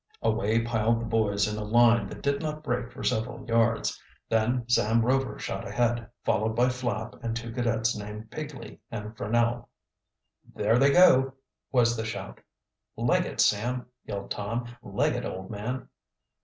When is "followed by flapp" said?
6.23-7.23